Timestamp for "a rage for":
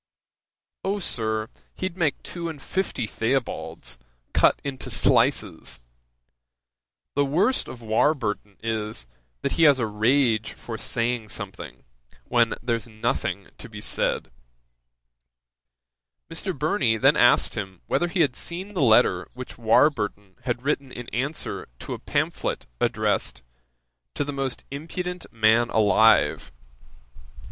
9.77-10.75